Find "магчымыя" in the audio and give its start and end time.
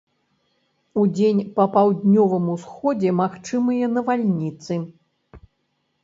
3.19-3.85